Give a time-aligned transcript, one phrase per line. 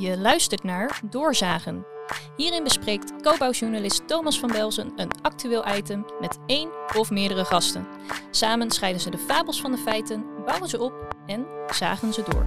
[0.00, 1.84] Je luistert naar Doorzagen.
[2.36, 7.86] Hierin bespreekt co-bouwjournalist Thomas van Belzen een actueel item met één of meerdere gasten.
[8.30, 12.46] Samen scheiden ze de fabels van de feiten, bouwen ze op en zagen ze door.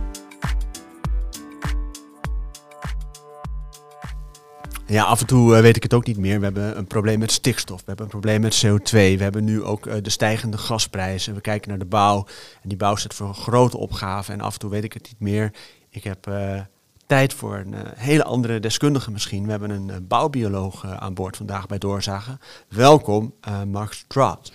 [4.85, 6.37] Ja, af en toe eh, weet ik het ook niet meer.
[6.39, 9.63] We hebben een probleem met stikstof, we hebben een probleem met CO2, we hebben nu
[9.63, 11.35] ook eh, de stijgende gasprijzen.
[11.35, 12.25] We kijken naar de bouw
[12.61, 15.03] en die bouw staat voor een grote opgave en af en toe weet ik het
[15.03, 15.53] niet meer.
[15.89, 16.61] Ik heb eh,
[17.05, 19.45] tijd voor een hele andere deskundige misschien.
[19.45, 22.39] We hebben een bouwbioloog aan boord vandaag bij Doorzagen.
[22.67, 23.33] Welkom,
[23.67, 24.51] Max Straat.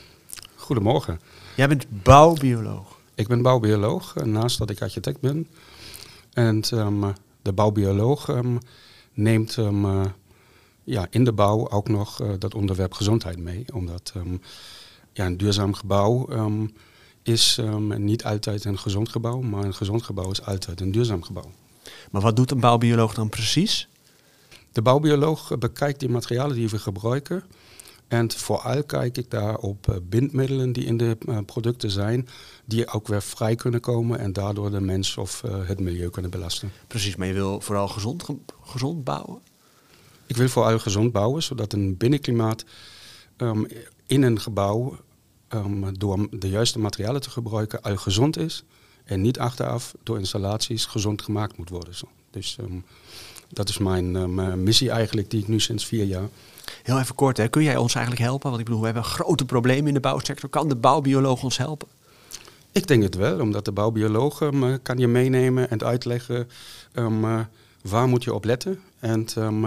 [0.54, 1.20] Goedemorgen.
[1.56, 2.98] Jij bent bouwbioloog.
[3.14, 5.48] Ik ben bouwbioloog, naast dat ik architect ben.
[6.32, 8.58] En um, de bouwbioloog um,
[9.12, 10.12] neemt um,
[10.84, 13.64] ja, in de bouw ook nog uh, dat onderwerp gezondheid mee.
[13.72, 14.12] Omdat
[15.12, 16.28] ja, een duurzaam gebouw
[17.22, 17.60] is
[17.96, 21.50] niet altijd een gezond gebouw, maar een gezond gebouw is altijd een duurzaam gebouw.
[22.10, 23.88] Maar wat doet een bouwbioloog dan precies?
[24.72, 27.44] De bouwbioloog bekijkt die materialen die we gebruiken.
[28.08, 32.28] En vooral kijk ik daar op uh, bindmiddelen die in de uh, producten zijn,
[32.64, 36.72] die ook weer vrij kunnen komen en daardoor de mens of het milieu kunnen belasten.
[36.86, 38.24] Precies, maar je wil vooral gezond,
[38.62, 39.40] gezond bouwen?
[40.26, 42.64] Ik wil vooral gezond bouwen, zodat een binnenklimaat
[43.36, 43.66] um,
[44.06, 44.98] in een gebouw
[45.48, 48.64] um, door de juiste materialen te gebruiken al gezond is.
[49.08, 51.94] En niet achteraf door installaties gezond gemaakt moet worden.
[52.30, 52.84] Dus um,
[53.48, 56.28] dat is mijn missie eigenlijk, die ik nu sinds vier jaar.
[56.82, 57.48] Heel even kort, hè.
[57.48, 58.48] kun jij ons eigenlijk helpen?
[58.48, 60.48] Want ik bedoel, we hebben grote probleem in de bouwsector.
[60.48, 61.88] Kan de bouwbioloog ons helpen?
[62.72, 66.48] Ik denk het wel, omdat de bouwbioloog um, kan je meenemen en uitleggen
[66.94, 67.40] um, uh,
[67.82, 68.80] waar moet je op letten.
[68.98, 69.64] En um,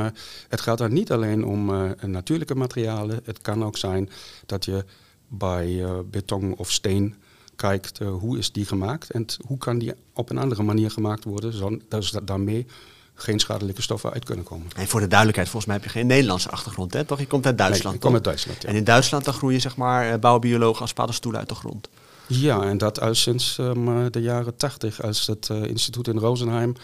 [0.49, 3.19] het gaat dan niet alleen om uh, natuurlijke materialen.
[3.23, 4.09] Het kan ook zijn
[4.45, 4.85] dat je
[5.27, 7.15] bij uh, beton of steen
[7.61, 11.53] kijkt hoe is die gemaakt en hoe kan die op een andere manier gemaakt worden,
[11.53, 12.65] zodat daarmee
[13.13, 14.67] geen schadelijke stoffen uit kunnen komen.
[14.75, 17.03] En voor de duidelijkheid, volgens mij heb je geen Nederlandse achtergrond, hè?
[17.03, 17.19] toch?
[17.19, 17.85] Je komt uit Duitsland.
[17.85, 18.61] Nee, ik kom uit Duitsland.
[18.61, 18.69] Ja.
[18.69, 21.89] En in Duitsland dan groeien zeg maar bouwbiologen als paddenstoelen uit de grond.
[22.27, 26.75] Ja, en dat al sinds um, de jaren tachtig, als het uh, instituut in Rosenheim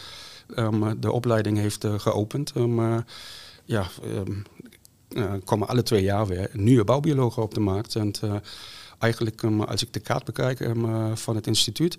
[0.56, 2.52] um, de opleiding heeft uh, geopend.
[2.56, 3.06] Um,
[3.66, 3.88] ja,
[5.44, 7.96] komen alle twee jaar weer nieuwe bouwbiologen op de markt.
[7.96, 8.12] En
[8.98, 10.70] eigenlijk, als ik de kaart bekijk
[11.14, 11.98] van het instituut,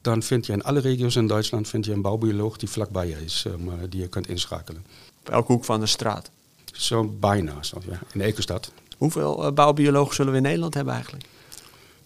[0.00, 3.24] dan vind je in alle regio's in Duitsland vind je een bouwbioloog die vlakbij je
[3.24, 3.46] is,
[3.88, 4.84] die je kunt inschakelen.
[5.20, 6.30] Op elke hoek van de straat?
[6.72, 8.72] Zo bijna, zo, ja, in elke stad.
[8.96, 11.24] Hoeveel bouwbiologen zullen we in Nederland hebben eigenlijk?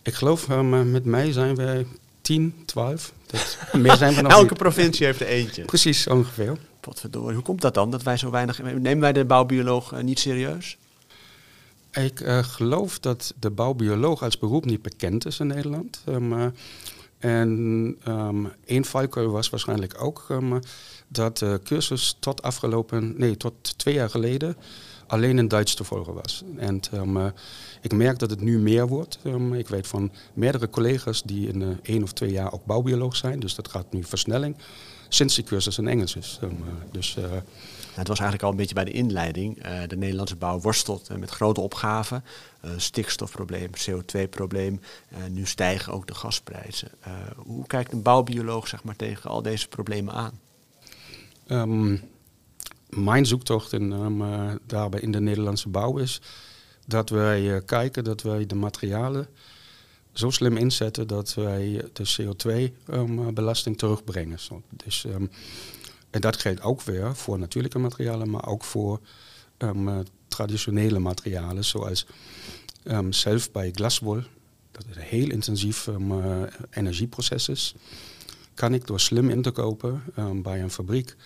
[0.02, 0.48] Ik geloof,
[0.84, 1.86] met mij zijn we
[2.20, 3.12] 10, 12.
[3.26, 4.58] Dat, meer zijn we nog Elke niet.
[4.58, 5.64] provincie heeft er eentje.
[5.64, 6.58] Precies, ongeveer.
[6.80, 7.34] Potverdorie.
[7.34, 8.62] Hoe komt dat dan, dat wij zo weinig...
[8.62, 10.76] Nemen wij de bouwbioloog niet serieus?
[12.04, 16.02] Ik uh, geloof dat de bouwbioloog als beroep niet bekend is in Nederland.
[16.08, 16.46] Um, uh,
[17.18, 17.48] en
[18.08, 20.60] um, één valkuil was waarschijnlijk ook um,
[21.08, 23.14] dat de cursus tot afgelopen...
[23.16, 24.56] Nee, tot twee jaar geleden
[25.06, 26.42] alleen in Duits te volgen was.
[26.56, 27.32] En um,
[27.80, 29.18] ik merk dat het nu meer wordt.
[29.52, 33.40] Ik weet van meerdere collega's die in één of twee jaar ook bouwbioloog zijn.
[33.40, 34.56] Dus dat gaat nu versnelling.
[35.08, 36.38] Sinds die cursus in Engels is.
[36.90, 37.16] Dus,
[37.98, 39.66] het was eigenlijk al een beetje bij de inleiding.
[39.66, 42.24] Uh, de Nederlandse bouw worstelt met grote opgaven.
[42.76, 44.80] stikstofprobleem, CO2-probleem.
[45.30, 46.90] nu stijgen ook de gasprijzen.
[47.36, 50.40] hoe kijkt een bouwbioloog zeg maar, tegen al deze problemen aan?
[51.46, 52.00] Um,
[52.88, 56.20] mijn zoektocht in, uh, daarbij in de Nederlandse bouw is
[56.86, 59.28] dat wij kijken dat wij de materialen
[60.18, 64.38] zo slim inzetten dat wij de CO2-belasting um, terugbrengen.
[64.70, 65.06] Dus,
[66.10, 69.00] en dat geldt ook weer voor natuurlijke materialen, maar ook voor
[69.58, 69.98] uh,
[70.28, 72.06] traditionele materialen, zoals
[73.10, 74.22] zelf bij glaswol,
[74.70, 77.74] dat is een heel intensief uh, energieproces is,
[78.54, 80.02] kan ik door slim in te kopen
[80.42, 81.16] bij een fabriek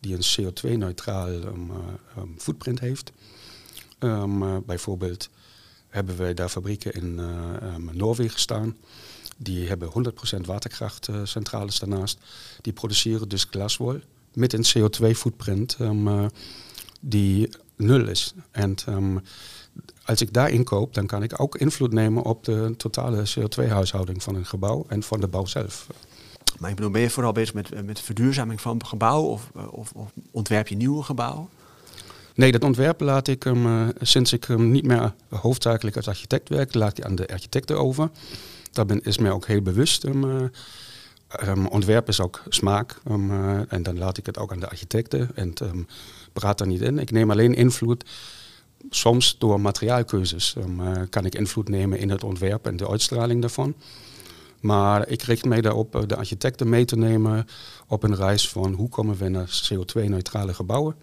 [0.00, 1.70] die een CO2-neutraal um,
[2.18, 3.12] um, footprint heeft.
[3.98, 5.28] Um, bijvoorbeeld
[5.88, 7.14] hebben wij daar fabrieken in
[7.92, 8.76] Noorwegen staan.
[9.36, 12.18] Die hebben 100% waterkrachtcentrales daarnaast.
[12.60, 14.00] Die produceren dus glaswol
[14.34, 16.26] met een CO2-footprint uh,
[17.00, 18.34] die nul is.
[18.50, 18.74] En
[20.04, 24.34] als ik daar inkoop, dan kan ik ook invloed nemen op de totale CO2-huishouding van
[24.34, 25.86] een gebouw en van de bouw zelf.
[26.58, 30.12] Maar ik bedoel, ben je vooral bezig met, met verduurzaming van gebouwen of, of, of
[30.30, 31.48] ontwerp je nieuwe gebouwen?
[32.34, 36.48] Nee, dat ontwerp laat ik hem, uh, sinds ik hem niet meer hoofdzakelijk als architect
[36.48, 38.10] werk, laat ik aan de architecten over.
[38.72, 40.04] Daar ben, is mij ook heel bewust.
[40.04, 40.42] Um, uh,
[41.46, 42.96] um, ontwerp is ook smaak.
[43.10, 45.54] Um, uh, en dan laat ik het ook aan de architecten en
[46.32, 46.98] praat daar niet in.
[46.98, 48.04] Ik neem alleen invloed.
[48.90, 50.56] Soms door materiaalkeuzes
[51.10, 53.74] kan ik invloed nemen in het ontwerp en de uitstraling daarvan.
[54.60, 57.46] Maar ik richt mij daarop eh, de architecten mee te nemen
[57.86, 60.94] op een reis van hoe komen we naar CO2-neutrale gebouwen.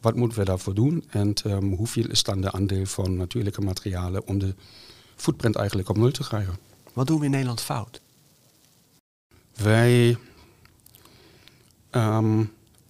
[0.00, 4.26] Wat moeten we daarvoor doen en ehm, hoeveel is dan de aandeel van natuurlijke materialen
[4.26, 4.54] om de
[5.16, 6.58] footprint eigenlijk op nul te krijgen.
[6.92, 8.00] Wat doen we in Nederland fout?
[9.62, 10.16] Wij,
[11.90, 12.40] ehm,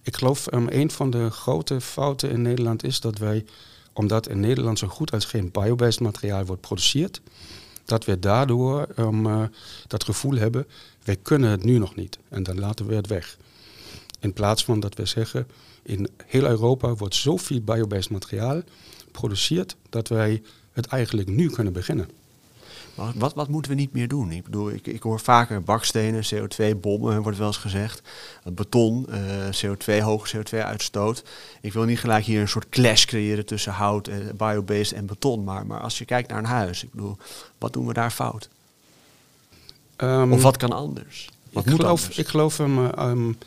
[0.01, 3.45] ik geloof um, een van de grote fouten in Nederland is dat wij,
[3.93, 7.21] omdat in Nederland zo goed als geen biobased materiaal wordt geproduceerd,
[7.85, 9.49] dat we daardoor um,
[9.87, 10.67] dat gevoel hebben,
[11.03, 13.37] wij kunnen het nu nog niet en dan laten we het weg.
[14.19, 15.47] In plaats van dat we zeggen,
[15.83, 18.61] in heel Europa wordt zoveel biobased materiaal
[19.05, 20.41] geproduceerd dat wij
[20.71, 22.20] het eigenlijk nu kunnen beginnen.
[23.15, 24.31] Wat, wat moeten we niet meer doen?
[24.31, 28.01] Ik bedoel, ik, ik hoor vaker bakstenen, CO2-bommen, wordt wel eens gezegd.
[28.43, 29.17] Beton, uh,
[29.47, 31.23] CO2, hoge CO2-uitstoot.
[31.61, 35.43] Ik wil niet gelijk hier een soort clash creëren tussen hout, uh, biobased en beton.
[35.43, 37.17] Maar, maar als je kijkt naar een huis, ik bedoel,
[37.57, 38.49] wat doen we daar fout?
[39.97, 41.29] Um, of wat kan anders?
[41.51, 42.17] Wat ik, geloof, anders?
[42.17, 43.37] ik geloof um, um,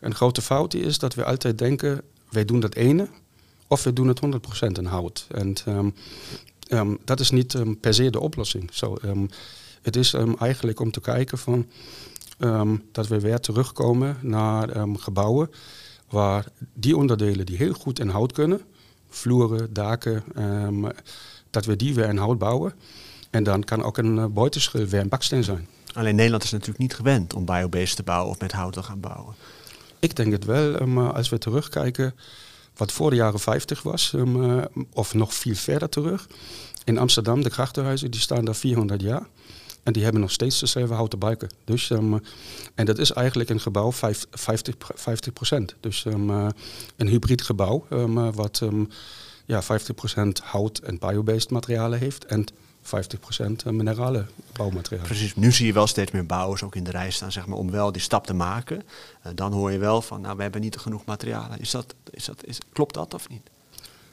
[0.00, 3.08] een grote fout is dat we altijd denken, wij doen dat ene
[3.66, 5.26] of we doen het 100% in hout.
[5.30, 5.94] En um,
[6.72, 8.68] um, dat is niet um, per se de oplossing.
[8.72, 8.96] So,
[9.82, 11.66] het is eigenlijk om te kijken van,
[12.92, 15.50] dat we weer terugkomen naar gebouwen
[16.08, 18.60] waar die onderdelen die heel goed in hout kunnen,
[19.08, 20.24] vloeren, daken,
[21.50, 22.74] dat we die weer in hout bouwen.
[23.30, 25.68] En dan kan ook een uh, buitenschil weer een baksteen zijn.
[25.92, 29.00] Alleen Nederland is natuurlijk niet gewend om biobased te bouwen of met hout te gaan
[29.00, 29.34] bouwen.
[29.98, 32.14] Ik denk het wel, maar als we terugkijken
[32.76, 36.28] wat voor de jaren 50 was, um, of nog veel verder terug.
[36.84, 39.26] In Amsterdam, de krachtenhuizen, die staan daar 400 jaar.
[39.82, 41.50] En die hebben nog steeds dezelfde houten buiken.
[41.64, 42.22] Dus, um,
[42.74, 45.74] en dat is eigenlijk een gebouw 50, 50 procent.
[45.80, 46.30] Dus um,
[46.96, 47.86] een hybrid gebouw,
[48.34, 48.62] wat
[49.46, 52.24] ja, 50 procent hout en biobased materialen heeft.
[52.24, 52.46] En
[52.84, 52.88] 50%
[53.64, 55.04] minerale bouwmateriaal.
[55.04, 57.58] Precies, nu zie je wel steeds meer bouwers ook in de rij staan zeg maar,
[57.58, 58.76] om wel die stap te maken.
[58.76, 61.60] Uh, dan hoor je wel van, nou we hebben niet genoeg materialen.
[61.60, 63.50] Is dat, is dat, is, klopt dat of niet?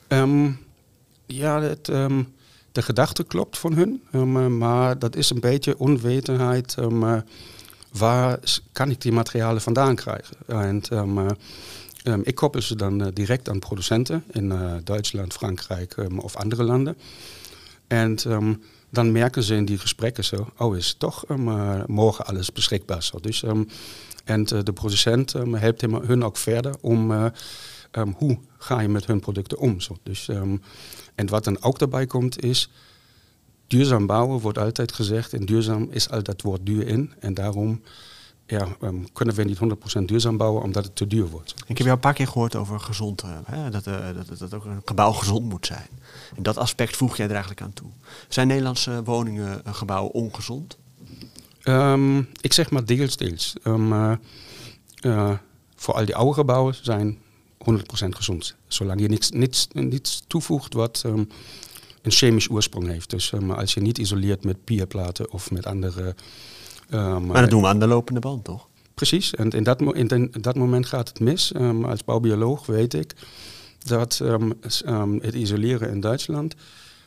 [0.08, 0.60] Um,
[1.26, 2.34] ja, het, um,
[2.72, 6.76] de gedachte klopt van hun, um, maar dat is een beetje onwetendheid.
[7.92, 8.40] waar
[8.72, 10.38] kan ik die materialen vandaan krijgen?
[10.48, 10.82] En,
[12.24, 16.98] ik koppel ze dan uh, direct aan producenten in uh, Duitsland, Frankrijk of andere landen.
[17.90, 22.26] En um, dan merken ze in die gesprekken zo, oh is toch um, uh, morgen
[22.26, 23.20] alles beschikbaar zo.
[23.20, 23.68] Dus, um,
[24.24, 27.26] en uh, de producent helpt hun ook verder om uh,
[28.16, 29.80] hoe ga je met hun producten om.
[29.80, 29.98] Zo.
[30.04, 30.30] Dus,
[31.16, 32.70] en wat dan ook daarbij komt is,
[33.68, 37.14] duurzaam bouwen wordt altijd gezegd en duurzaam is al dat woord duur in.
[37.20, 37.82] En daarom
[38.50, 39.60] ja, um, kunnen we niet
[40.00, 41.52] 100% duurzaam bouwen omdat het te duur wordt.
[41.52, 43.98] Ik heb jou een paar keer gehoord over gezond, uh, hè, dat, uh,
[44.28, 45.88] dat, dat ook een gebouw gezond moet zijn.
[46.36, 47.90] En dat aspect voeg jij er eigenlijk aan toe.
[48.28, 50.78] Zijn Nederlandse woningen, uh, gebouwen ongezond?
[51.64, 53.56] Um, ik zeg maar deels, deels.
[53.64, 54.20] Um,
[55.76, 57.18] voor al die oude gebouwen zijn
[57.72, 58.56] 100% gezond.
[58.68, 61.02] Zolang je niets, niets, niets toevoegt wat
[62.02, 63.10] een chemisch oorsprong heeft.
[63.10, 66.16] Dus als je niet isoleert met pierplaten of met andere
[66.92, 68.68] um, maar dat doen we aan de lopende band, toch?
[68.94, 71.54] Precies, en in dat, in, in dat moment gaat het mis.
[71.56, 73.14] Um, als bouwbioloog weet ik
[73.78, 74.54] dat um,
[75.22, 76.56] het isoleren in Duitsland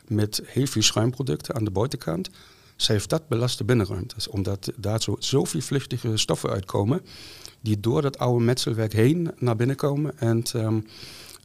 [0.07, 2.29] met heel veel schuimproducten aan de buitenkant,
[2.75, 4.27] ze heeft dat belaste binnenruimtes.
[4.27, 7.01] Omdat daar zo, zoveel vluchtige stoffen uitkomen
[7.61, 10.43] die door dat oude metselwerk heen naar binnen komen en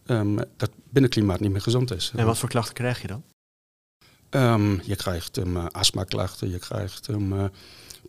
[0.07, 2.13] um, dat binnenklimaat niet meer gezond is.
[2.17, 3.23] En wat voor klachten krijg je dan?
[4.85, 5.41] je krijgt
[5.73, 7.09] astmaklachten, je krijgt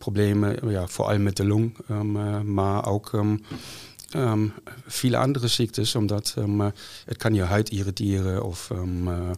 [0.00, 3.42] problemen, ja, vooral met de long, um, maar ook um,
[4.86, 6.36] viele andere ziektes, omdat
[7.04, 9.30] het kan je huid irriteren of uh,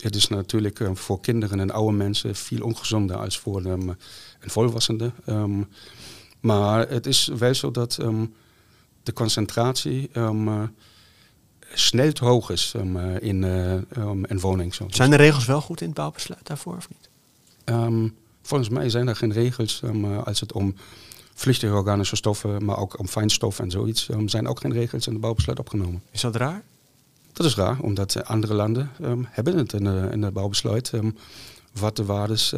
[0.00, 3.96] het is natuurlijk uh, voor kinderen en oude mensen veel ongezonder als voor een
[4.40, 5.12] volwassene.
[6.40, 7.98] maar het is wel zo dat
[9.02, 10.10] de concentratie
[11.74, 12.74] snel te hoog is
[13.18, 14.74] in een woning.
[14.88, 17.08] Zijn de regels wel goed in het bouwbesluit daarvoor of niet?
[18.46, 20.74] Volgens mij zijn er geen regels um, als het om
[21.34, 25.12] vluchtige organische stoffen, maar ook om fijnstof en zoiets, um, zijn ook geen regels in
[25.12, 26.02] de bouwbesluit opgenomen.
[26.10, 26.62] Is dat raar?
[27.32, 30.92] Dat is raar, omdat andere landen um, hebben het in, de, in het bouwbesluit.
[31.72, 32.48] wat de waardes,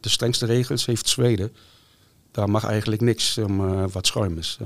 [0.00, 1.52] de strengste regels heeft Zweden.
[2.30, 3.38] Daar mag eigenlijk niks
[3.92, 4.58] wat schuim is.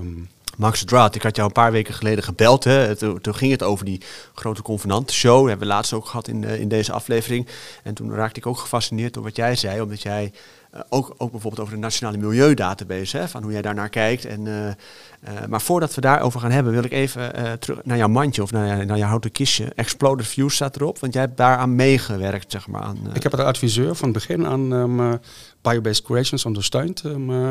[0.56, 2.64] Max Draat, ik had jou een paar weken geleden gebeld.
[2.64, 2.96] Hè.
[2.96, 4.00] Toen, ging het over die
[4.34, 5.38] grote convenant-show.
[5.38, 7.46] Dat hebben we laatst ook gehad in, eh, in deze aflevering.
[7.82, 9.80] En toen raakte ik ook gefascineerd door wat jij zei.
[9.80, 10.32] Omdat jij
[10.70, 14.24] eh, ook, ook bijvoorbeeld over de Nationale Milieudatabase, hè, van hoe jij daarnaar kijkt.
[14.24, 18.42] En, eh, maar voordat we daarover gaan hebben, wil ik even terug naar jouw mandje
[18.42, 19.72] of naar, naar jouw houten kistje.
[19.74, 22.82] Exploded Views staat erop, want jij hebt daaraan meegewerkt, zeg maar.
[22.82, 25.20] Aan, Ik heb de adviseur van het begin aan um,
[25.62, 27.02] Biobased Creations ondersteund.
[27.04, 27.50] Uh,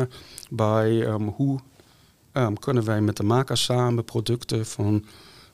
[0.50, 1.60] bij um, hoe
[2.32, 5.04] um, kunnen wij met de makers samen producten van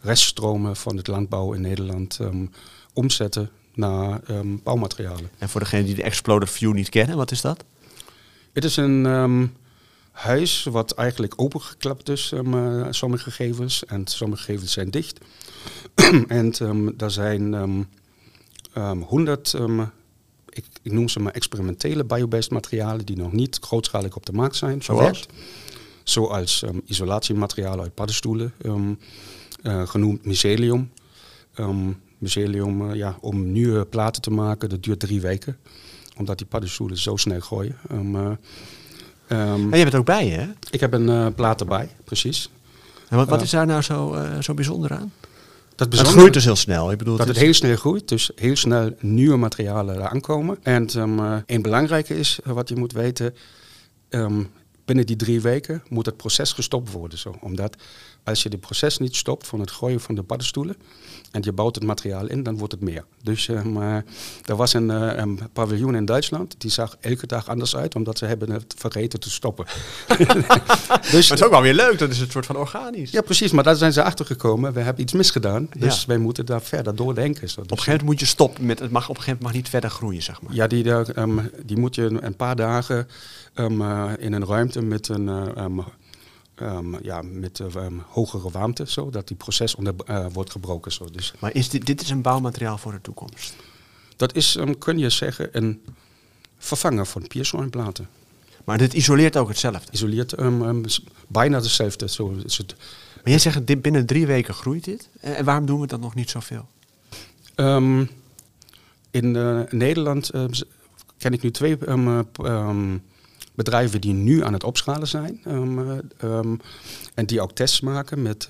[0.01, 2.51] reststromen van het landbouw in Nederland um,
[2.93, 5.31] omzetten naar um, bouwmaterialen.
[5.39, 7.65] En voor degenen die de Exploded View niet kennen, wat is dat?
[8.53, 9.51] Het is een
[10.11, 13.85] huis wat eigenlijk opengeklapt is, uh, sommige gegevens.
[13.85, 15.19] En sommige gegevens zijn dicht.
[16.29, 16.53] en
[16.97, 17.55] daar zijn
[19.07, 19.55] honderd,
[20.49, 24.57] ik, ik, noem ze maar experimentele biobased materialen die nog niet grootschalig op de markt
[24.57, 24.83] zijn.
[24.83, 25.27] Zoals?
[26.09, 28.53] Zoals isolatiematerialen uit paddenstoelen,
[29.63, 30.91] uh, genoemd mycelium.
[32.19, 35.57] mycelium, uh, ja, om nieuwe platen te maken, dat duurt drie weken
[36.17, 37.77] omdat die paddenstoelen zo snel gooien.
[37.93, 38.39] Um, um,
[39.29, 40.47] en je bent ook bij, hè?
[40.71, 42.51] Ik heb een plaat erbij, precies.
[43.09, 45.13] En wat, wat is daar nou zo, zo bijzonder aan?
[45.75, 46.91] Dat het groeit dus heel snel.
[46.91, 50.59] Ik bedoel, dat het, het heel snel groeit, dus heel snel nieuwe materialen aankomen.
[50.63, 53.35] En um, een belangrijke is, wat je moet weten,
[54.89, 57.19] binnen die drie weken moet het proces gestopt worden.
[57.19, 57.35] Zo.
[57.41, 57.77] Omdat
[58.29, 60.77] als je het proces niet stopt van het gooien van de paddenstoelen
[61.31, 63.05] en je bouwt het materiaal in, dan wordt het meer.
[63.23, 63.95] Dus um, uh,
[64.45, 68.19] er was een, uh, een, paviljoen in Duitsland, die zag elke dag anders uit, omdat
[68.19, 69.67] ze hebben het vergeten te stoppen.
[71.11, 73.11] dus, het is ook wel weer leuk, dat is een soort van organisch.
[73.11, 74.73] Ja, precies, maar daar zijn ze achter gekomen.
[74.73, 76.07] We hebben iets misgedaan, dus ja.
[76.07, 77.49] wij moeten daar verder doordenken.
[77.49, 77.61] Zo.
[77.61, 79.63] Op een gegeven moment moet je stoppen met, het mag op een gegeven moment mag
[79.63, 80.55] niet verder groeien, zeg maar.
[80.55, 83.09] Ja, die, um, die moet je een paar dagen
[83.55, 85.29] um, uh, in een ruimte met een...
[86.63, 87.61] Um, ja, met
[88.09, 90.93] hogere warmte, zodat die proces onder, uh, wordt gebroken.
[90.93, 91.11] Zo.
[91.11, 93.57] Dus maar is dit, dit is een bouwmateriaal voor de toekomst?
[94.17, 95.83] Dat is, kun je zeggen, een
[96.59, 98.09] vervanger van piersoinplaten.
[98.65, 99.93] Maar dit isoleert ook hetzelfde?
[99.93, 100.35] Isoleert
[101.29, 102.09] bijna hetzelfde.
[102.09, 102.75] Zo is het.
[103.15, 105.09] Maar jij zegt, dit binnen drie weken groeit dit.
[105.21, 106.69] En waarom doen we dat nog niet zoveel?
[109.11, 110.31] In uh, Nederland
[111.19, 111.79] ken ik nu twee
[113.59, 115.41] bedrijven die nu aan het opschalen zijn.
[117.15, 118.49] en die ook tests maken met,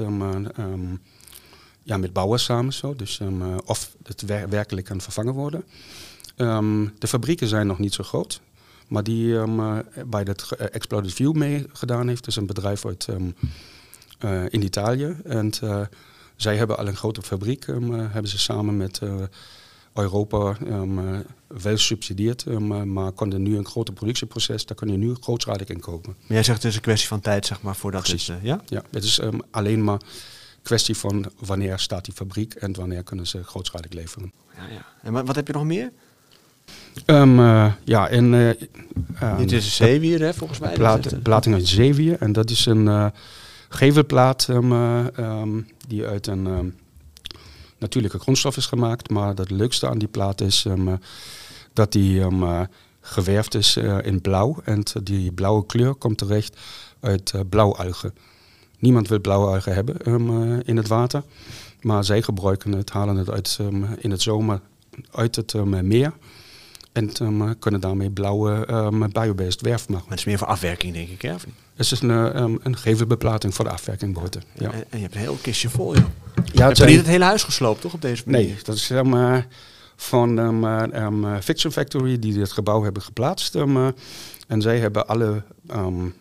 [1.82, 2.72] ja, met bouwers samen.
[2.72, 2.96] Zo.
[2.96, 3.20] Dus,
[3.64, 5.64] of het wer werkelijk kan vervangen worden.
[6.98, 8.40] de fabrieken zijn nog niet zo groot.
[8.88, 9.36] Maar die
[10.06, 12.26] bij dat Exploded View mee gedaan heeft.
[12.26, 13.08] is een bedrijf uit
[14.48, 15.16] in Italië.
[15.24, 15.52] En
[16.36, 17.66] zij hebben al een grote fabriek.
[17.66, 19.00] Hebben ze samen met
[19.98, 22.44] Europa um, wel subsidieerd.
[22.46, 24.66] Um, maar konden nu een groter productieproces.
[24.66, 26.14] Daar kun je nu grootschalig in kopen.
[26.18, 28.26] Maar jij zegt het is een kwestie van tijd, zeg maar, voordat Precies.
[28.26, 28.38] het...
[28.42, 28.60] ja?
[28.66, 30.00] ja, het is alleen maar
[30.62, 34.32] kwestie van wanneer staat die fabriek en wanneer kunnen ze grootschalig leveren.
[34.56, 34.84] Ja, ja.
[35.02, 35.92] En wat heb je nog meer?
[37.06, 38.32] Um, uh, ja, en...
[38.32, 40.72] Uh, Dit is een zeewier, hè, volgens mij.
[40.72, 42.16] Plaat, plating uit zeewier.
[42.20, 43.12] En dat is een
[43.68, 46.74] gevelplaat um, die uit een
[47.78, 49.10] natuurlijke grondstof is gemaakt.
[49.10, 50.66] Maar het leukste aan die plaat is
[51.72, 52.22] dat die
[53.00, 54.56] geverfd is in blauw.
[54.64, 56.56] En die blauwe kleur komt terecht
[57.00, 58.14] uit blauwalgen.
[58.78, 59.96] Niemand wil blauwe algen hebben
[60.64, 61.22] in het water.
[61.80, 63.58] Maar zij gebruiken het, halen het uit,
[63.98, 64.60] in het zomer
[65.10, 66.12] uit het meer.
[66.92, 70.04] En um, kunnen daarmee blauwe um, biobased werf maken.
[70.04, 71.30] Maar het is meer voor afwerking, denk ik, hè?
[71.30, 74.42] Het is een, um, een gevelbeplating voor de afwerking buiten.
[74.54, 74.70] Ja.
[74.72, 76.04] En, en, je hebt een heel kistje vol, joh.
[76.52, 78.46] Ja, het zijn niet het hele huis gesloopt, toch, op deze manier?
[78.46, 79.44] Nee, dat is um,
[79.96, 83.54] van um, Fiction Factory die dit gebouw hebben geplaatst.
[84.46, 85.42] En zij hebben alle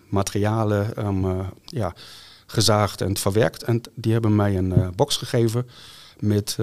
[0.09, 0.93] materialen
[1.65, 1.93] ja,
[2.45, 3.63] gezaagd en verwerkt.
[3.63, 5.69] En die hebben mij een uh, box gegeven
[6.19, 6.57] met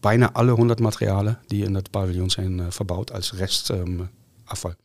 [0.00, 4.70] bijna alle 100 materialen die in het paviljoen zijn uh, verbouwd als restafval.
[4.70, 4.76] Um,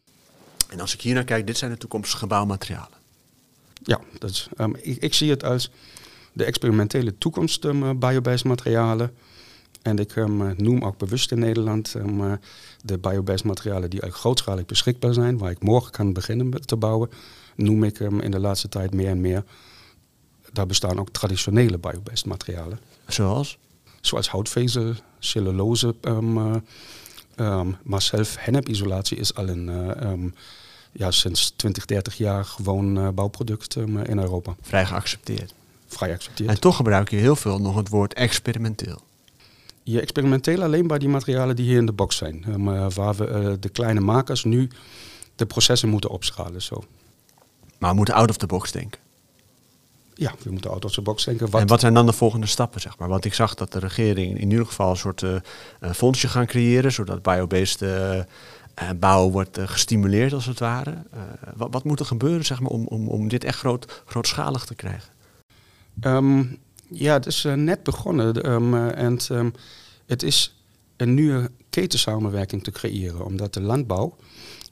[0.70, 2.98] en als ik hier naar kijk, dit zijn de toekomstige bouwmaterialen.
[3.84, 5.70] Ja, dat is, um, ik, ik, zie het als
[6.36, 9.12] de experimentele toekomst um, biobased materialen.
[9.82, 10.16] En ik
[10.58, 11.96] noem ook bewust in Nederland
[12.82, 17.10] de biobased materialen die grootschalig beschikbaar zijn, waar ik morgen kan beginnen te bouwen,
[17.56, 19.44] noem ik in de laatste tijd meer en meer.
[20.52, 22.80] Daar bestaan ook traditionele biobased materialen.
[23.08, 23.58] Zoals?
[24.06, 25.96] zoals houtvezel, cellulose.
[27.84, 30.34] Maar zelf hennep-isolatie is al een,
[30.92, 34.56] ja, sinds 20, 30 jaar gewoon uh, bouwproduct in Europa.
[34.62, 35.54] Vrij geaccepteerd.
[35.88, 36.18] Vrij.
[36.46, 39.02] En toch gebruik je heel veel nog het woord experimenteel.
[39.84, 42.64] Je experimenteel alleen bij die materialen die hier in de box zijn.
[42.94, 44.70] waar we de kleine makers nu
[45.36, 46.62] de processen moeten opschalen.
[46.62, 46.84] Zo.
[47.78, 49.00] Maar we moeten out of the box denken.
[50.14, 51.52] ja, we moeten out of the box denken.
[51.52, 53.08] En wat zijn dan de volgende stappen, zeg maar?
[53.08, 55.36] Want ik zag dat de regering in ieder geval een soort uh,
[55.94, 58.20] fondsje gaan creëren, zodat biobased uh,
[58.96, 61.04] bouw wordt gestimuleerd, als het ware.
[61.56, 64.76] Wat, wat, moet er gebeuren, zeg maar, om, om, om dit echt groot, grootschalig te
[64.76, 65.15] krijgen?
[66.02, 66.58] Um,
[66.90, 68.52] ja, het is net begonnen.
[68.52, 69.54] Um, en um,
[70.06, 70.56] het is
[70.98, 74.16] een nieuwe ketensamenwerking te creëren, omdat de landbouw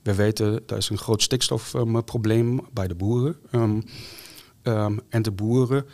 [0.01, 3.37] we weten, er is een groot stikstofprobleem bij de boeren.
[5.09, 5.85] En de boeren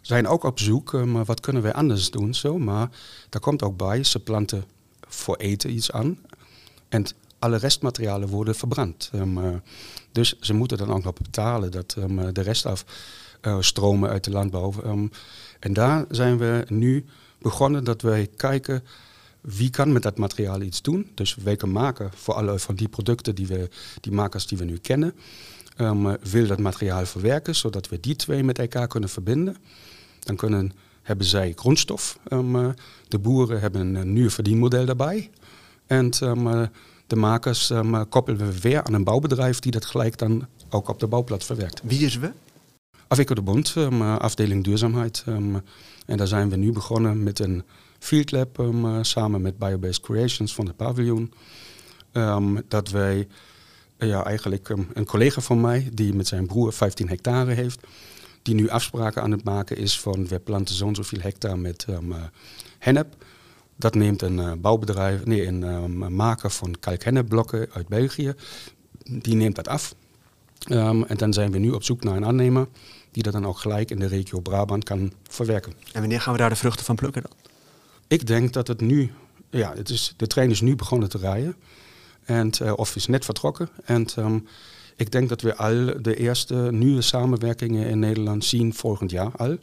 [0.00, 2.34] zijn ook op zoek, um, wat kunnen wij anders doen?
[2.34, 2.90] Zo, maar
[3.28, 4.64] daar komt ook bij, ze planten
[5.08, 6.18] voor eten iets aan.
[6.88, 7.04] En
[7.38, 9.10] alle restmaterialen worden verbrand.
[9.14, 9.48] Uh,
[10.12, 11.96] dus ze moeten dan ook nog betalen dat
[12.32, 12.84] de rest af
[13.60, 14.72] stromen uit de landbouw.
[15.60, 17.04] en daar zijn we nu
[17.38, 18.82] begonnen dat wij kijken
[19.46, 21.10] wie kan met dat materiaal iets doen.
[21.14, 23.68] Dus wij kunnen maken voor alle van die producten, die, we,
[24.00, 25.14] die makers die we nu kennen.
[25.80, 29.56] Um, wil dat materiaal verwerken, zodat we die twee met elkaar kunnen verbinden.
[30.20, 30.72] Dan kunnen,
[31.02, 32.18] hebben zij grondstof.
[32.32, 32.74] Um,
[33.08, 35.30] de boeren hebben een nieuw verdienmodel daarbij.
[35.86, 36.68] En um,
[37.06, 37.72] de makers
[38.08, 41.80] koppelen we weer aan een bouwbedrijf die dat gelijk dan ook op de bouwplaats verwerkt.
[41.84, 42.32] Wie is we?
[43.08, 43.74] Afwikkel de Bond,
[44.18, 45.24] afdeling duurzaamheid.
[46.06, 47.64] en daar zijn we nu begonnen met een
[47.98, 51.32] Field Lab um, samen met Biobased Creations van het paviljoen.
[52.68, 53.28] Dat wij,
[53.98, 57.86] uh, ja, eigenlijk een collega van mij, die met zijn broer 15 hectare heeft,
[58.42, 61.86] die nu afspraken aan het maken is van we planten zo'n zoveel hectare met
[62.78, 63.24] hennep.
[63.76, 68.34] Dat neemt een bouwbedrijf, nee, een maker van kalkhennepblokken uit België,
[69.04, 69.94] die neemt dat af.
[70.68, 72.68] Um, en dan zijn we nu op zoek naar een aannemer
[73.10, 75.72] die dat dan ook gelijk in de regio Brabant kan verwerken.
[75.92, 77.32] En wanneer gaan we daar de vruchten van plukken dan?
[78.06, 79.12] Ik denk dat het nu,
[79.50, 81.56] ja, het is, de trein is nu begonnen te rijden.
[82.24, 83.68] En, uh, of is net vertrokken.
[83.84, 84.46] En um,
[84.96, 89.56] ik denk dat we al de eerste nieuwe samenwerkingen in Nederland zien volgend jaar al.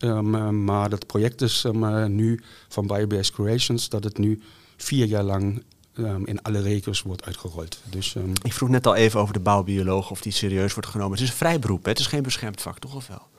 [0.00, 4.40] Um, maar dat project is um, nu van Biobased Creations, dat het nu
[4.76, 5.62] vier jaar lang
[5.94, 7.78] um, in alle regio's wordt uitgerold.
[7.90, 11.12] Dus, ik vroeg net al even over de bouwbioloog, of die serieus wordt genomen.
[11.12, 11.90] Het is een vrij beroep, hè?
[11.90, 13.32] het is geen beschermd vak, toch of wel?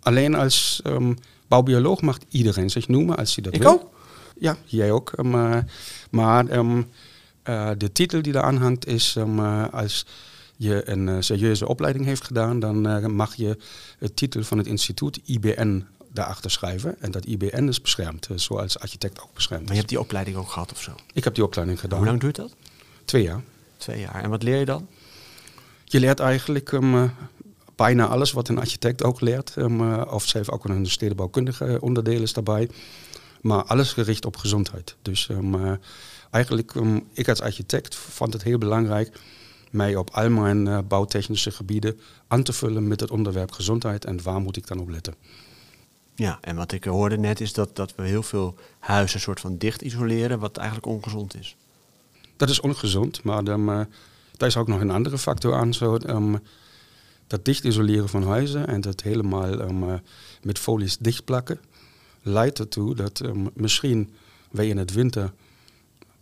[0.00, 0.82] alleen als
[1.50, 3.70] Bouwbioloog mag iedereen zich noemen als hij dat ik wil.
[3.70, 3.90] ook?
[4.38, 5.22] Ja, jij ook.
[5.22, 5.72] Maar,
[6.10, 10.06] maar uh, de titel die eraan hangt is uh, als
[10.56, 13.56] je een serieuze opleiding heeft gedaan, dan mag je
[13.98, 16.96] het titel van het instituut IBN daarachter schrijven.
[17.00, 20.50] En dat IBN is beschermd, zoals architect ook beschermd Maar je hebt die opleiding ook
[20.50, 20.92] gehad of zo?
[21.12, 21.98] Ik heb die opleiding gedaan.
[21.98, 22.54] Hoe lang duurt dat?
[23.04, 23.42] Twee jaar.
[23.76, 24.22] Twee jaar.
[24.22, 24.88] En wat leer je dan?
[25.84, 27.12] Je leert eigenlijk um,
[27.76, 29.56] bijna alles wat een architect ook leert.
[29.56, 32.70] Um, of ze heeft ook een stedenbouwkundige onderdeel is daarbij.
[33.40, 34.96] Maar alles gericht op gezondheid.
[35.02, 35.78] Dus um,
[36.30, 36.74] eigenlijk,
[37.12, 39.20] ik als architect vond het heel belangrijk
[39.70, 44.22] mij op al mijn uh, bouwtechnische gebieden aan te vullen met het onderwerp gezondheid en
[44.22, 45.14] waar moet ik dan op letten.
[46.20, 49.58] Ja, en wat ik hoorde net is dat, dat we heel veel huizen soort van
[49.58, 51.56] dicht isoleren, wat eigenlijk ongezond is.
[52.36, 53.80] Dat is ongezond, maar dan, uh,
[54.36, 55.74] daar is ook nog een andere factor aan.
[55.74, 56.38] Zo, um,
[57.26, 60.00] dat dicht isoleren van huizen en dat helemaal um,
[60.42, 61.60] met folies dichtplakken,
[62.22, 64.14] leidt ertoe dat um, misschien
[64.50, 65.32] wij in het winter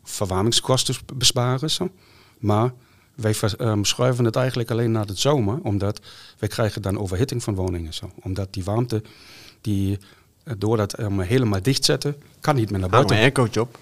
[0.03, 1.71] verwarmingskosten besparen.
[1.71, 1.91] Zo.
[2.39, 2.73] Maar
[3.21, 6.01] wij um, schuiven het eigenlijk alleen naar de zomer, omdat
[6.39, 7.95] wij krijgen dan overhitting van woningen.
[7.95, 8.11] Zo.
[8.23, 9.03] Omdat die warmte,
[9.61, 9.99] die
[10.45, 13.17] uh, door dat um, helemaal dichtzetten, kan niet meer naar buiten.
[13.17, 13.79] Hang een echo-job.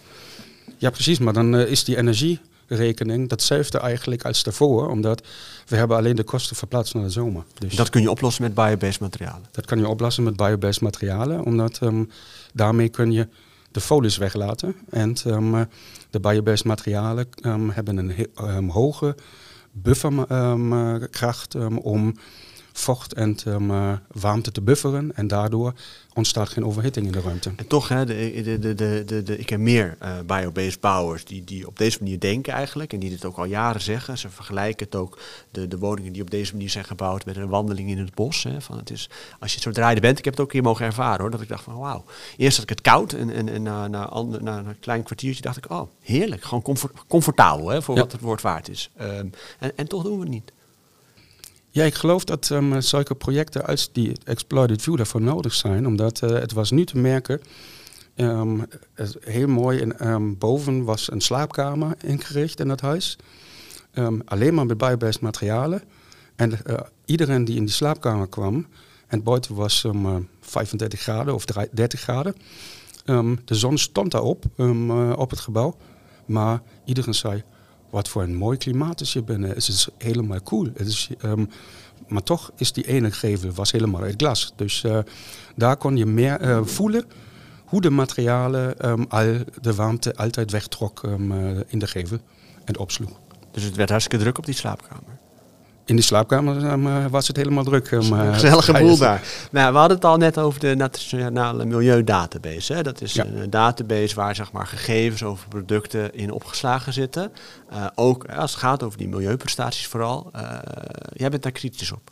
[0.78, 5.22] Ja, precies, maar dan uh, is die energie rekening datzelfde eigenlijk als daarvoor, omdat
[5.66, 7.44] we hebben alleen de kosten verplaatst naar de zomer.
[7.58, 9.44] Dus dat kun je oplossen met biobased materialen?
[9.50, 12.10] Dat kan je oplossen met biobased materialen, omdat um,
[12.52, 13.28] daarmee kun je
[13.70, 14.74] de folies weglaten.
[14.90, 15.16] En
[16.22, 19.14] de biobased materialen um, hebben een hoge
[19.72, 22.14] bufferkracht om
[22.78, 25.16] vocht en um, warmte te bufferen.
[25.16, 25.72] En daardoor
[26.14, 27.52] ontstaat geen overhitting in de ruimte.
[27.56, 31.44] En toch, hè, de, de, de, de, de, ik heb meer uh, biobased bouwers die,
[31.44, 32.92] die op deze manier denken eigenlijk.
[32.92, 34.18] En die dit ook al jaren zeggen.
[34.18, 35.18] Ze vergelijken het ook,
[35.50, 38.42] de, de woningen die op deze manier zijn gebouwd, met een wandeling in het bos.
[38.42, 39.10] Hè, van het is,
[39.40, 41.30] als je zo draaide bent, ik heb het ook hier mogen ervaren hoor.
[41.30, 42.04] Dat ik dacht van wauw.
[42.36, 45.42] Eerst had ik het koud en, en, en na, na, na, na, een klein kwartiertje
[45.42, 46.44] dacht ik, oh heerlijk.
[46.44, 48.00] Gewoon comfort, comfortabel hè, voor ja.
[48.00, 48.90] wat het woord waard is.
[49.00, 50.52] Um, en, en toch doen we het niet.
[51.76, 55.86] Ja, ik geloof dat um, zulke projecten als die Exploited View daarvoor nodig zijn.
[55.86, 57.40] Omdat uh, het was nu te merken,
[58.16, 58.66] um,
[59.20, 63.18] heel mooi, um, boven was een slaapkamer ingericht in dat huis.
[64.24, 65.82] alleen maar met biobased materialen.
[66.36, 68.66] En uh, iedereen die in die slaapkamer kwam,
[69.06, 72.34] en buiten was um, 35 graden of 30 graden.
[73.44, 74.44] de zon stond daarop,
[75.16, 75.76] op het gebouw.
[76.26, 77.44] Maar iedereen zei,
[77.90, 79.48] wat voor een mooi klimaat is hier binnen.
[79.48, 80.68] Het is helemaal cool.
[80.74, 81.44] Het is, ehm,
[82.08, 84.52] maar toch is die ene gevel was helemaal uit glas.
[84.56, 84.98] Dus uh,
[85.56, 87.04] daar kon je meer uh, voelen
[87.64, 92.18] hoe de materialen um, al de warmte altijd wegtrok um, uh, in de gevel
[92.64, 93.20] en opsloeg.
[93.50, 95.15] Dus het werd hartstikke druk op die slaapkamer?
[95.86, 97.90] In die slaapkamer um, was het helemaal druk.
[97.90, 99.22] Um, een gezellige boel daar.
[99.50, 102.72] Nou, we hadden het al net over de Nationale Milieudatabase.
[102.72, 102.82] Hè?
[102.82, 103.26] Dat is ja.
[103.26, 107.32] een database waar zeg maar, gegevens over producten in opgeslagen zitten.
[107.72, 110.30] Uh, ook als het gaat over die milieuprestaties vooral.
[110.36, 110.58] Uh,
[111.12, 112.10] jij bent daar kritisch op.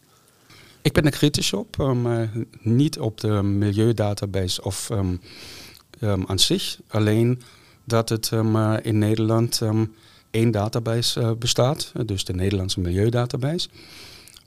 [0.83, 1.79] Ik ben er kritisch op.
[1.79, 5.21] Um, niet op de milieudatabase of um,
[6.01, 6.79] um, aan zich.
[6.89, 7.43] Alleen
[7.85, 8.31] dat het
[8.83, 9.61] in Nederland
[10.35, 13.68] één database uh, bestaat, dus de Nederlandse Milieudatabase.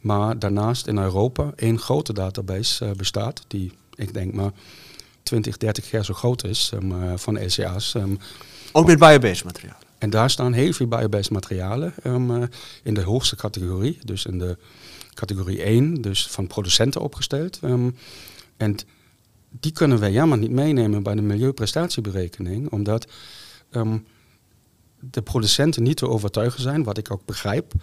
[0.02, 4.52] Maar daarnaast in Europa één grote database uh, bestaat, die ik denk maar
[5.24, 7.94] 20, 30 jaar zo groot is um, van LCA's.
[7.94, 8.20] Um,
[8.72, 9.82] Ook met biobased materialen?
[9.98, 12.50] En daar staan heel veel biobased materialen um,
[12.84, 14.58] in de hoogste categorie, dus in de
[15.14, 17.60] categorie 1, dus van producenten opgesteld.
[18.58, 18.76] en
[19.50, 23.08] die kunnen wij jammer niet meenemen bij de milieuprestatieberekening, omdat
[25.00, 27.74] de producenten niet te overtuigen zijn, wat ik ook begrijp,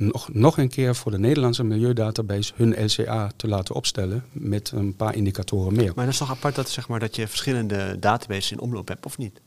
[0.00, 4.96] nog, nog een keer voor de Nederlandse Milieudatabase hun LCA te laten opstellen met een
[4.96, 5.92] paar indicatoren meer.
[5.94, 9.06] Maar dat is toch apart dat, zeg maar, dat je verschillende databases in omloop hebt,
[9.06, 9.40] of niet?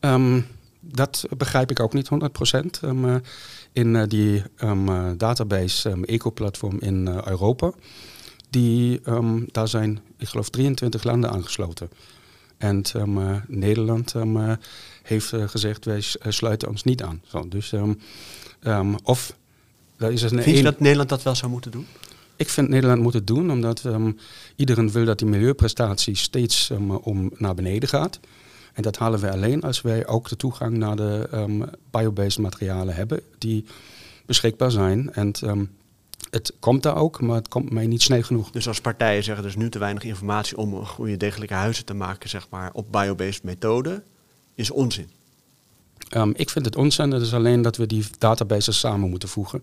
[0.00, 0.46] Um,
[0.80, 2.84] dat begrijp ik ook niet 100%.
[2.84, 3.14] Um, uh,
[3.72, 7.72] in uh, die um, uh, database um, Eco-platform in Europa,
[8.50, 9.00] die,
[9.46, 11.90] daar zijn, ik geloof, 23 landen aangesloten.
[12.60, 12.82] En
[13.46, 14.14] Nederland
[15.02, 17.22] heeft uh, gezegd, wij eh, sluiten ons niet aan.
[17.26, 17.72] Zo, dus,
[18.62, 19.36] um, of,
[19.96, 21.86] dat is een Vind je dat Nederland dat wel zou moeten doen?
[22.36, 23.82] Ik vind Nederland moet het doen, omdat
[24.56, 26.70] iedereen wil dat die milieuprestatie steeds
[27.02, 28.20] om naar beneden gaat.
[28.72, 31.28] En dat halen wij alleen als wij ook de toegang naar de
[31.90, 33.64] biobased materialen hebben die
[34.26, 35.12] beschikbaar zijn.
[35.12, 35.32] En
[36.30, 38.50] het komt daar ook, maar het komt mij niet snel genoeg.
[38.50, 41.94] Dus als partijen zeggen, er is nu te weinig informatie om goede degelijke huizen te
[41.94, 44.02] maken, zeg maar, op biobased methode,
[44.54, 45.10] is onzin.
[46.16, 49.62] Um, ik vind het onzin, het is alleen dat we die databases samen moeten voegen.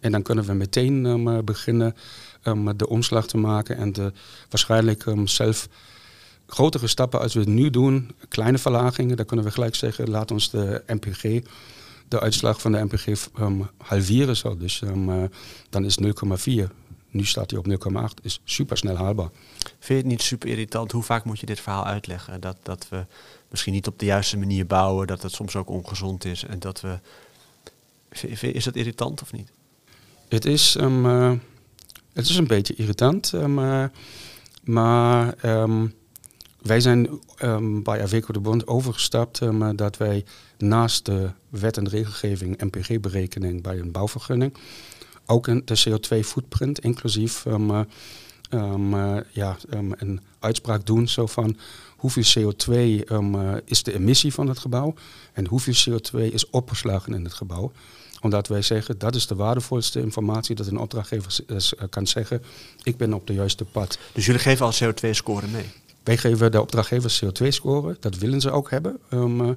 [0.00, 1.96] En dan kunnen we meteen um, beginnen
[2.44, 4.12] um, de omslag te maken en de,
[4.48, 5.68] waarschijnlijk zelf
[6.46, 10.30] grotere stappen als we het nu doen, kleine verlagingen, dan kunnen we gelijk zeggen, laat
[10.30, 11.22] ons de MPG,
[12.08, 13.28] de uitslag van de MPG
[13.76, 14.36] halveren.
[14.36, 14.56] Zo.
[14.56, 15.24] Dus uh,
[15.70, 16.08] dan is 0,4.
[17.10, 19.30] Nu staat hij op 0,8, is super snel haalbaar.
[19.58, 20.92] Vind je het niet super irritant?
[20.92, 22.40] Hoe vaak moet je dit verhaal uitleggen?
[22.40, 23.06] Dat, dat we
[23.50, 26.80] misschien niet op de juiste manier bouwen, dat het soms ook ongezond is en dat
[26.80, 26.98] we.
[28.40, 29.50] Is dat irritant of niet?
[30.28, 31.32] Het is, um, uh,
[32.12, 33.84] het is een beetje irritant, um, uh,
[34.64, 35.94] maar um,
[36.62, 37.20] wij zijn
[37.82, 39.40] bij Aveco de Bond overgestapt
[39.76, 40.24] dat wij
[40.58, 44.54] naast de wet en regelgeving MPG-berekening bij een bouwvergunning
[45.28, 47.80] ook een, de CO2-footprint, inclusief uh,
[49.30, 51.56] ja, een uitspraak doen zo van
[51.96, 52.72] hoeveel CO2
[53.10, 54.94] um, uh, is de emissie van het gebouw
[55.32, 57.72] en hoeveel CO2 is opgeslagen in het gebouw.
[58.20, 61.40] Omdat wij zeggen, dat is de waardevolste informatie dat een opdrachtgever
[61.90, 62.42] kan zeggen,
[62.82, 63.98] ik ben op de juiste pad.
[64.12, 65.70] Dus jullie geven al CO2-score mee?
[66.08, 68.98] Wij geven de opdrachtgevers CO2-score, dat willen ze ook hebben.
[69.10, 69.56] Um,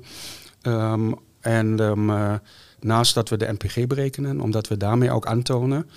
[0.61, 2.33] um, en uh,
[2.79, 5.89] naast dat we de NPG berekenen, omdat we daarmee ook aantonen,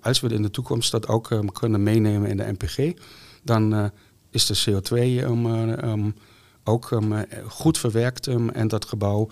[0.00, 2.92] als we in de toekomst dat ook kunnen meenemen in de NPG,
[3.42, 3.90] dan
[4.30, 4.94] is de CO2
[5.24, 6.14] um, um,
[6.64, 9.28] ook um, goed verwerkt en dat gebouw,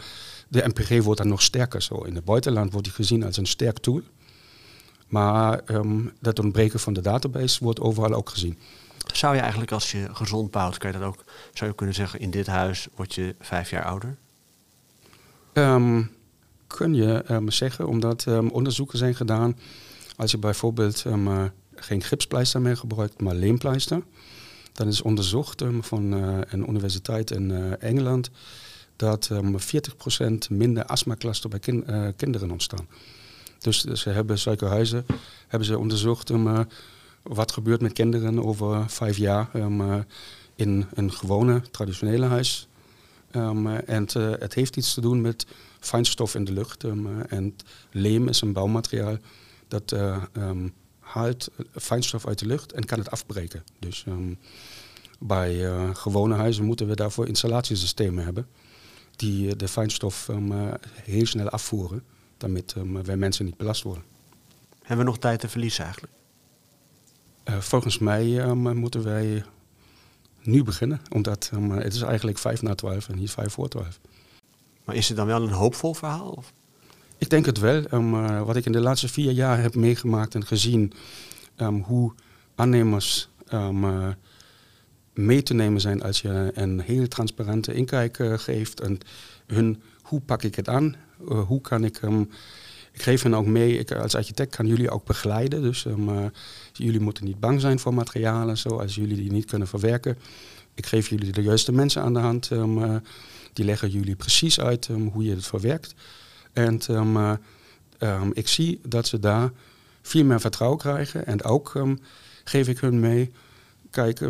[0.49, 1.95] de MPG wordt dan nog sterker zo.
[1.95, 4.03] In het buitenland wordt die gezien als een sterk tool.
[5.07, 5.61] Maar
[6.21, 8.59] dat ontbreken van de database wordt overal ook gezien.
[9.13, 12.21] Zou je eigenlijk als je gezond bouwt, kan je dat ook, zou je kunnen zeggen,
[12.21, 14.17] in dit huis word je vijf jaar ouder?
[16.67, 19.59] kun je zeggen, omdat onderzoeken zijn gedaan.
[20.17, 21.05] Als je bijvoorbeeld
[21.75, 24.03] geen gipspleister meer gebruikt, maar leempleister
[24.79, 28.31] dan is onderzocht um, van uh, een universiteit in uh, Engeland
[28.97, 32.89] dat um, 40% minder astmaklachten bij kin uh, kinderen ontstaan.
[33.59, 35.07] Dus, dus, ze hebben suikerhuizen
[35.49, 36.67] hebben ze onderzocht um,
[37.23, 40.05] wat gebeurt met kinderen over vijf jaar um,
[40.55, 42.69] in een gewone traditionele huis.
[43.33, 44.07] Um, en
[44.39, 45.47] het heeft iets te doen met
[45.81, 46.83] fijnstof in de lucht.
[46.83, 47.57] Um, en
[47.91, 49.17] leem is een bouwmateriaal
[49.69, 49.95] dat
[50.33, 53.65] um, haalt fijnstof uit de lucht en kan het afbreken.
[53.79, 54.05] Dus
[55.19, 58.47] bij uh, gewone huizen moeten we daarvoor installatiesystemen hebben
[59.17, 62.03] die uh, de fijnstof uh, heel snel afvoeren,
[62.37, 64.05] damit wij mensen niet belast worden.
[64.83, 66.13] Hebben we nog tijd te verliezen eigenlijk?
[67.59, 69.45] Volgens mij moeten wij
[70.43, 74.01] nu beginnen, omdat het is eigenlijk vijf na twaalf en niet vijf voor twaalf.
[74.85, 76.31] Maar is het dan wel een hoopvol verhaal?
[76.31, 76.53] Of?
[77.19, 77.85] Ik denk het wel.
[77.93, 80.93] Um, wat ik in de laatste vier jaar heb meegemaakt en gezien
[81.57, 82.13] um, hoe
[82.55, 84.09] aannemers um, uh,
[85.13, 88.81] mee te nemen zijn als je een heel transparante inkijk uh, geeft.
[88.81, 88.99] En
[89.47, 90.97] hun, hoe pak ik het aan?
[91.47, 92.31] Hoe kan ik hem...
[92.99, 95.63] Ik geef hen ook mee, ik, als architect kan jullie ook begeleiden.
[95.63, 95.87] Dus
[96.73, 100.19] jullie moeten niet bang zijn voor materialen, zoals jullie die niet kunnen verwerken.
[100.75, 102.51] Ik geef jullie de juiste mensen aan de hand.
[103.53, 105.95] die leggen jullie precies uit hoe je het verwerkt.
[106.53, 106.81] En
[107.99, 109.51] um, ik zie dat ze daar
[110.03, 111.27] veel meer vertrouwen krijgen.
[111.27, 111.73] En ook
[112.45, 113.31] geef ik hun mee,
[113.91, 114.21] kijk,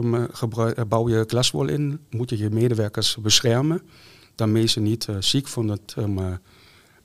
[0.89, 3.83] bouw je glaswol in, moet je je medewerkers beschermen.
[4.35, 5.95] Daarmee ze niet ziek van het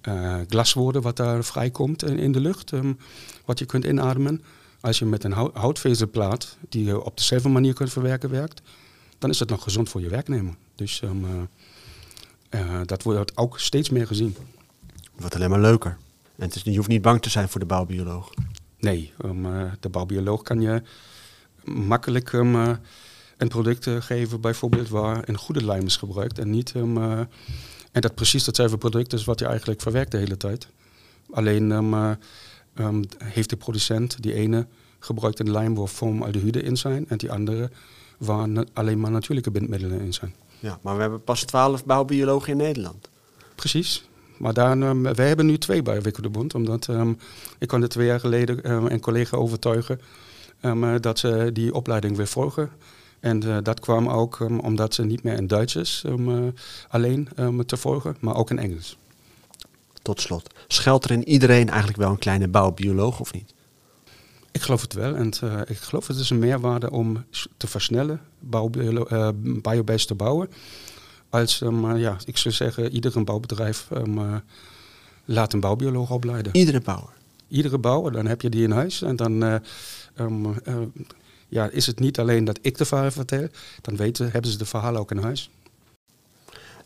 [0.07, 2.71] uh, glas worden wat daar vrijkomt in, in de lucht,
[3.45, 4.43] wat je kunt inademen.
[4.81, 8.61] Als je met een houtvezelplaat, die je op dezelfde manier kunt verwerken, werkt,
[9.19, 10.55] dan is het nog gezond voor je werknemer.
[10.75, 11.01] Dus
[12.49, 14.35] uh, dat wordt ook steeds meer gezien.
[15.15, 15.97] Wat alleen maar leuker.
[16.35, 18.29] En het is, je hoeft niet bang te zijn voor de bouwbioloog.
[18.79, 20.81] Nee, um, uh, de bouwbioloog kan je
[21.63, 26.73] makkelijk een product geven, bijvoorbeeld waar een goede lijm is gebruikt en niet.
[27.93, 30.67] En dat precies hetzelfde product is wat je eigenlijk verwerkt de hele tijd.
[31.31, 31.71] Alleen
[33.17, 34.67] heeft de producent die ene
[34.99, 37.69] gebruikt een lijm waar formaldehyde in zijn en die andere
[38.17, 40.35] waar alleen maar natuurlijke bindmiddelen in zijn.
[40.59, 43.09] Ja, maar we hebben pas twaalf bouwbiologen in Nederland.
[43.55, 44.07] Precies.
[44.37, 46.01] Maar daar, um, wij hebben nu twee bij
[46.31, 46.87] Bond, omdat
[47.59, 50.01] ik kon er twee jaar geleden een collega overtuigen
[50.61, 52.69] um, dat ze die opleiding weer volgen.
[53.23, 56.47] En uh, dat kwam ook omdat ze niet meer in Duits is uh,
[56.89, 57.27] alleen
[57.65, 58.97] te volgen, maar ook in Engels.
[60.01, 63.53] Tot slot, schuilt er in iedereen eigenlijk wel een kleine bouwbioloog of niet?
[64.51, 65.15] Ik geloof het wel.
[65.15, 67.25] En uh, ik geloof het is een meerwaarde om
[67.57, 68.21] te versnellen,
[69.61, 70.49] biobased te bouwen
[71.29, 74.41] als, um, ja, ik zou zeggen, iedere bouwbedrijf um,
[75.25, 76.55] laat een bouwbioloog opleiden.
[76.55, 77.13] Iedere bouwer?
[77.47, 79.01] Iedere bouwer, dan heb je die in huis.
[79.01, 79.61] En dan
[80.19, 80.55] um,
[81.53, 83.47] ja, is het niet alleen dat ik de verhaal vertel,
[83.81, 85.49] dan weten, hebben ze de verhalen ook in huis.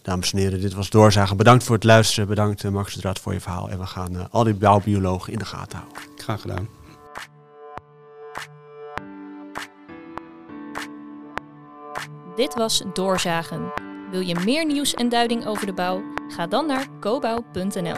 [0.02, 1.38] Dames en heren, dit was Doorzagen.
[1.38, 2.28] Bedankt voor het luisteren.
[2.28, 3.70] Bedankt Max de Draad voor je verhaal.
[3.70, 6.02] En we gaan al die bouwbiologen in de gaten houden.
[6.16, 6.68] Graag gedaan.
[12.36, 16.02] Dit was Doorzagen wil je meer nieuws en duiding over de bouw?
[16.28, 17.96] Ga dan naar cobouw.nl.